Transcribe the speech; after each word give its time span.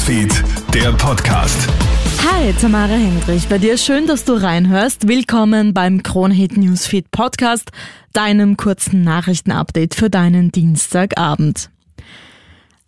Newsfeed, 0.00 0.32
der 0.72 0.92
Podcast. 0.92 1.68
Hi, 2.24 2.54
Tamara 2.54 2.94
Hendrich. 2.94 3.48
Bei 3.48 3.58
dir 3.58 3.76
schön, 3.76 4.06
dass 4.06 4.24
du 4.24 4.32
reinhörst. 4.32 5.06
Willkommen 5.06 5.74
beim 5.74 6.02
Kronhit 6.02 6.56
Newsfeed 6.56 7.10
Podcast, 7.10 7.70
deinem 8.14 8.56
kurzen 8.56 9.02
Nachrichtenupdate 9.02 9.94
für 9.94 10.08
deinen 10.08 10.52
Dienstagabend. 10.52 11.68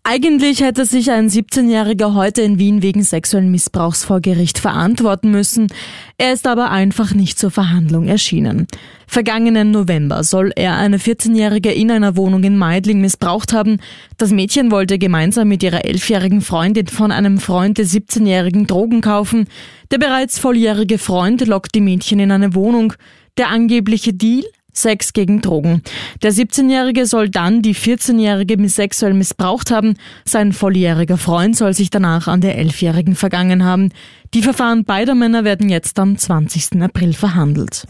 Eigentlich 0.05 0.63
hätte 0.63 0.85
sich 0.85 1.13
ein 1.13 1.29
17-Jähriger 1.29 2.15
heute 2.15 2.43
in 2.43 2.59
Wien 2.59 2.83
wegen 2.83 3.05
sexuellen 3.05 3.53
Missbrauchs 3.53 4.05
vor 4.05 4.21
Gericht 4.21 4.59
verantworten 4.59 5.31
müssen. 5.31 5.69
Er 6.19 6.33
ist 6.33 6.49
aber 6.49 6.73
einfach 6.73 7.15
nicht 7.15 7.39
zur 7.39 7.53
Verhandlung 7.53 8.09
erschienen. 8.09 8.67
Vergangenen 9.07 9.71
November 9.71 10.25
soll 10.25 10.51
er 10.57 10.75
eine 10.75 10.99
14-Jährige 10.99 11.71
in 11.71 11.93
einer 11.93 12.17
Wohnung 12.17 12.43
in 12.43 12.59
Meidling 12.59 13.01
missbraucht 13.01 13.53
haben. 13.53 13.79
Das 14.19 14.33
Mädchen 14.33 14.73
wollte 14.73 14.99
gemeinsam 14.99 15.47
mit 15.47 15.63
ihrer 15.63 15.85
11-jährigen 15.85 16.41
Freundin 16.41 16.89
von 16.89 17.13
einem 17.13 17.39
Freund 17.39 17.79
des 17.79 17.95
17-jährigen 17.95 18.67
Drogen 18.67 19.03
kaufen. 19.03 19.47
Der 19.93 19.99
bereits 19.99 20.41
volljährige 20.41 20.99
Freund 20.99 21.47
lockt 21.47 21.77
die 21.77 21.81
Mädchen 21.81 22.19
in 22.19 22.33
eine 22.33 22.57
Wohnung. 22.57 22.95
Der 23.37 23.51
angebliche 23.51 24.13
Deal? 24.13 24.43
Sex 24.73 25.13
gegen 25.13 25.43
Drogen. 25.43 25.83
Der 26.23 26.33
17-Jährige 26.33 27.07
soll 27.07 27.29
dann 27.29 27.63
die 27.63 27.75
14-Jährige 27.75 28.69
sexuell 28.69 29.15
missbraucht 29.15 29.71
haben. 29.71 29.95
Sein 30.25 30.53
volljähriger 30.53 31.19
Freund 31.19 31.57
soll 31.57 31.75
sich 31.75 31.91
danach 31.91 32.27
an 32.27 32.41
der 32.41 32.59
11-Jährigen 32.59 33.15
vergangen 33.15 33.65
haben. 33.65 33.91
Die 34.35 34.43
Verfahren 34.43 34.85
beider 34.85 35.15
Männer 35.15 35.45
werden 35.45 35.69
jetzt 35.69 35.99
am 35.99 36.17
20. 36.17 36.81
April 36.83 37.13
verhandelt. 37.13 37.87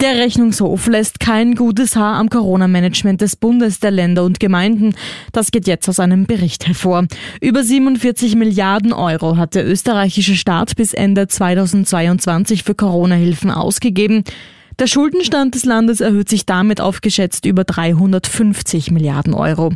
Der 0.00 0.14
Rechnungshof 0.14 0.86
lässt 0.86 1.18
kein 1.18 1.56
gutes 1.56 1.96
Haar 1.96 2.16
am 2.16 2.30
Corona-Management 2.30 3.20
des 3.20 3.34
Bundes, 3.34 3.80
der 3.80 3.90
Länder 3.90 4.22
und 4.22 4.38
Gemeinden. 4.38 4.94
Das 5.32 5.50
geht 5.50 5.66
jetzt 5.66 5.88
aus 5.88 5.98
einem 5.98 6.24
Bericht 6.24 6.68
hervor. 6.68 7.06
Über 7.40 7.64
47 7.64 8.36
Milliarden 8.36 8.92
Euro 8.92 9.36
hat 9.36 9.56
der 9.56 9.66
österreichische 9.66 10.36
Staat 10.36 10.76
bis 10.76 10.94
Ende 10.94 11.26
2022 11.26 12.62
für 12.62 12.76
Corona-Hilfen 12.76 13.50
ausgegeben. 13.50 14.22
Der 14.78 14.86
Schuldenstand 14.86 15.56
des 15.56 15.64
Landes 15.64 16.00
erhöht 16.00 16.28
sich 16.28 16.46
damit 16.46 16.80
auf 16.80 17.00
geschätzt 17.00 17.44
über 17.46 17.64
350 17.64 18.92
Milliarden 18.92 19.34
Euro. 19.34 19.72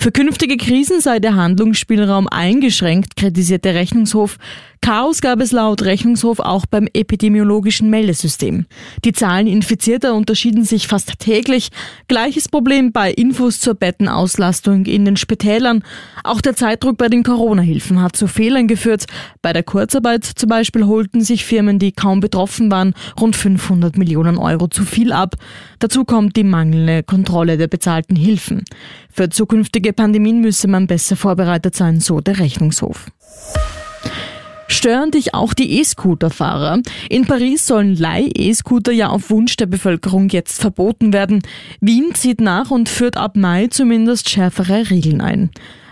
Für 0.00 0.12
künftige 0.12 0.56
Krisen 0.56 1.00
sei 1.00 1.18
der 1.18 1.34
Handlungsspielraum 1.34 2.28
eingeschränkt, 2.28 3.16
kritisiert 3.16 3.64
der 3.64 3.74
Rechnungshof. 3.74 4.38
Chaos 4.80 5.20
gab 5.20 5.40
es 5.40 5.50
laut 5.50 5.82
Rechnungshof 5.82 6.38
auch 6.38 6.64
beim 6.64 6.86
epidemiologischen 6.94 7.90
Meldesystem. 7.90 8.66
Die 9.04 9.12
Zahlen 9.12 9.48
Infizierter 9.48 10.14
unterschieden 10.14 10.64
sich 10.64 10.86
fast 10.86 11.18
täglich. 11.18 11.70
Gleiches 12.06 12.48
Problem 12.48 12.92
bei 12.92 13.10
Infos 13.10 13.58
zur 13.58 13.74
Bettenauslastung 13.74 14.86
in 14.86 15.04
den 15.04 15.16
Spitälern. 15.16 15.82
Auch 16.22 16.40
der 16.40 16.54
Zeitdruck 16.54 16.96
bei 16.96 17.08
den 17.08 17.24
Corona-Hilfen 17.24 18.00
hat 18.00 18.14
zu 18.14 18.28
Fehlern 18.28 18.68
geführt. 18.68 19.06
Bei 19.42 19.52
der 19.52 19.64
Kurzarbeit 19.64 20.24
zum 20.24 20.48
Beispiel 20.48 20.86
holten 20.86 21.22
sich 21.22 21.44
Firmen, 21.44 21.80
die 21.80 21.90
kaum 21.90 22.20
betroffen 22.20 22.70
waren, 22.70 22.94
rund 23.20 23.34
500 23.34 23.98
Millionen 23.98 24.38
Euro 24.38 24.68
zu 24.68 24.84
viel 24.84 25.12
ab. 25.12 25.34
Dazu 25.80 26.04
kommt 26.04 26.36
die 26.36 26.44
mangelnde 26.44 27.02
Kontrolle 27.02 27.58
der 27.58 27.68
bezahlten 27.68 28.16
Hilfen. 28.16 28.62
Für 29.10 29.28
zukünftige 29.28 29.87
Pandemien 29.92 30.40
müsse 30.40 30.68
man 30.68 30.86
besser 30.86 31.16
vorbereitet 31.16 31.74
sein, 31.76 32.00
so 32.00 32.20
der 32.20 32.38
Rechnungshof. 32.38 33.06
Stören 34.70 35.10
dich 35.10 35.34
auch 35.34 35.54
die 35.54 35.80
E-Scooter-Fahrer? 35.80 36.82
In 37.08 37.26
Paris 37.26 37.66
sollen 37.66 37.96
Leih-E-Scooter 37.96 38.92
ja 38.92 39.08
auf 39.08 39.30
Wunsch 39.30 39.56
der 39.56 39.66
Bevölkerung 39.66 40.28
jetzt 40.28 40.60
verboten 40.60 41.12
werden. 41.12 41.42
Wien 41.80 42.14
zieht 42.14 42.40
nach 42.40 42.70
und 42.70 42.88
führt 42.88 43.16
ab 43.16 43.34
Mai 43.34 43.68
zumindest 43.68 44.28
schärfere 44.28 44.90
Regeln 44.90 45.22
ein. 45.22 45.50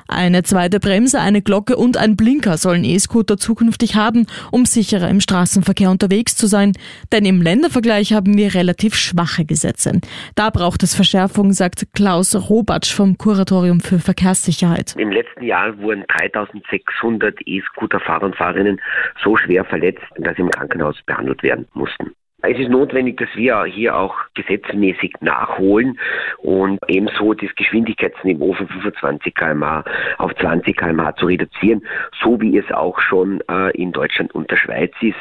Eine 0.09 0.43
zweite 0.43 0.81
Bremse, 0.81 1.21
eine 1.21 1.43
Glocke 1.43 1.77
und 1.77 1.97
ein 1.97 2.17
Blinker 2.17 2.57
sollen 2.57 2.85
E-Scooter 2.85 3.37
zukünftig 3.37 3.97
haben, 3.97 4.27
um 4.51 4.65
sicherer 4.65 5.09
im 5.09 5.21
Straßenverkehr 5.21 5.91
unterwegs 5.91 6.37
zu 6.37 6.47
sein. 6.47 6.73
Denn 7.13 7.25
im 7.25 7.43
Ländervergleich 7.43 8.13
haben 8.13 8.37
wir 8.37 8.55
relativ 8.55 8.95
schwache 8.95 9.45
Gesetze. 9.45 10.01
Da 10.35 10.51
braucht 10.51 10.83
es 10.83 10.95
Verschärfung, 10.95 11.53
sagt 11.53 11.87
Klaus 11.95 12.35
Robatsch 12.49 12.95
vom 12.95 13.19
Kuratorium 13.19 13.81
für 13.81 13.99
Verkehrssicherheit. 13.99 14.95
Im 14.97 15.11
letzten 15.11 15.45
Jahr 15.45 15.77
wurden 15.79 16.05
3600 16.09 17.37
E-Scooter-Fahrer 17.45 18.27
und 18.27 18.37
Fahrerinnen 18.37 18.81
so 19.23 19.37
schwer 19.37 19.65
verletzt, 19.65 20.03
dass 20.19 20.37
sie 20.37 20.43
im 20.43 20.51
Krankenhaus 20.51 20.97
behandelt 21.07 21.43
werden 21.43 21.67
mussten. 21.75 22.13
Es 22.43 22.59
ist 22.59 22.69
notwendig, 22.69 23.17
dass 23.17 23.31
wir 23.35 23.65
hier 23.65 23.97
auch 23.97 24.15
gesetzmäßig 24.35 25.15
nachholen 25.21 25.99
und 26.39 26.79
ebenso 26.87 27.33
das 27.33 27.55
Geschwindigkeitsniveau 27.57 28.53
von 28.53 28.69
25 28.69 29.35
km/h 29.35 29.85
auf 30.19 30.35
20 30.35 30.77
km/h 30.77 31.17
zu 31.17 31.27
reduzieren, 31.27 31.87
so 32.23 32.39
wie 32.41 32.59
es 32.59 32.71
auch 32.71 33.01
schon 33.01 33.41
äh, 33.51 33.71
in 33.71 33.91
Deutschland 33.93 34.35
und 34.35 34.51
der 34.51 34.59
Schweiz 34.59 34.93
ist 35.01 35.17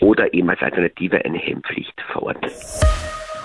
oder 0.00 0.32
eben 0.32 0.48
als 0.50 0.62
Alternative 0.62 1.24
eine 1.24 1.38
Hemmpflicht 1.38 2.00
verordnet. 2.12 2.52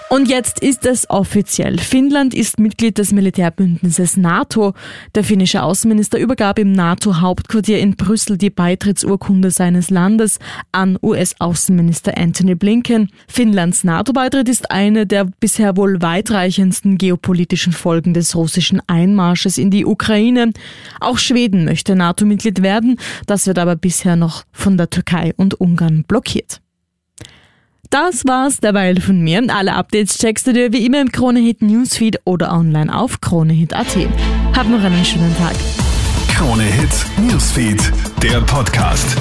Und 0.10 0.30
jetzt 0.30 0.60
ist 0.60 0.86
es 0.86 1.10
offiziell. 1.10 1.78
Finnland 1.80 2.34
ist 2.34 2.62
Mitglied 2.62 2.98
des 2.98 3.12
Militärbündnisses 3.12 4.16
NATO. 4.16 4.74
Der 5.16 5.26
finnische 5.26 5.64
Außenminister 5.64 6.18
übergab 6.18 6.60
im 6.60 6.72
NATO-Hauptquartier 6.72 7.80
in 7.80 7.98
Brüssel 7.98 8.38
die 8.38 8.50
Beitrittsurkunde 8.50 9.52
seines 9.52 9.90
Landes 9.90 10.40
an 10.72 10.98
US-Außenminister 11.02 12.18
Anthony 12.18 12.56
Blinken. 12.56 13.12
Finnlands 13.28 13.84
NATO-Beitritt 13.84 14.48
ist 14.48 14.72
eine 14.72 15.06
der 15.06 15.26
bisher 15.42 15.76
wohl 15.76 16.02
weitreichendsten 16.02 16.98
geopolitischen 16.98 17.74
Folgen 17.74 18.14
des 18.14 18.34
russischen 18.34 18.82
Einmarsches 18.88 19.58
in 19.58 19.72
die 19.72 19.86
Ukraine. 19.86 20.54
Auch 21.02 21.18
Schweden 21.18 21.66
möchte 21.66 21.98
NATO-Mitglied 21.98 22.62
werden. 22.62 22.98
Das 23.26 23.46
wird 23.46 23.60
aber 23.60 23.76
bisher 23.76 24.16
noch 24.16 24.46
von 24.54 24.78
der 24.78 24.90
Türkei 24.90 25.34
und 25.36 25.60
Ungarn 25.60 26.06
blockiert. 26.08 26.62
Das 27.90 28.26
war's 28.26 28.58
derweil 28.58 29.00
von 29.00 29.22
mir. 29.22 29.42
Alle 29.48 29.74
Updates 29.76 30.18
checkst 30.18 30.48
du 30.48 30.54
dir 30.54 30.74
wie 30.74 30.86
immer 30.86 31.00
im 31.02 31.12
Kronehit 31.12 31.62
Newsfeed 31.62 32.20
oder 32.26 32.52
online 32.52 32.94
auf 32.94 33.22
kronehit.at. 33.22 33.98
Hab 34.56 34.68
noch 34.68 34.84
einen 34.84 35.06
schönen 35.06 35.36
Tag. 35.38 35.56
Kronehit 36.28 36.90
Newsfeed, 37.18 37.82
der 38.22 38.42
Podcast. 38.42 39.16